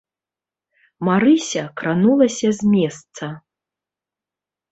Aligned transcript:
Марыся 1.09 1.63
кранулася 1.81 2.47
з 2.59 2.71
месца. 2.75 3.25